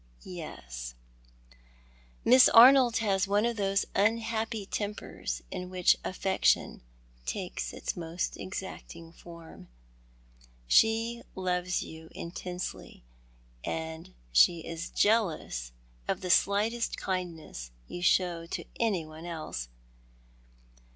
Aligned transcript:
"Yes, 0.23 0.95
Miss 2.25 2.49
Arnold 2.49 2.97
has 2.97 3.27
one 3.27 3.45
of 3.45 3.55
those 3.55 3.85
unhappy 3.93 4.65
tempers 4.65 5.43
in 5.51 5.69
which 5.69 5.95
affection 6.03 6.81
takes 7.27 7.71
its 7.71 7.95
most 7.95 8.35
exacting 8.35 9.13
form. 9.13 9.67
She 10.67 11.21
loves 11.35 11.83
you 11.83 12.09
intensely, 12.15 13.03
and 13.63 14.15
she 14.31 14.61
is 14.65 14.89
jealous 14.89 15.71
of 16.07 16.21
the 16.21 16.31
slightest 16.31 16.97
kindness 16.97 17.69
you 17.87 18.01
show 18.01 18.47
to 18.47 18.65
any 18.79 19.05
one 19.05 19.27
else. 19.27 19.69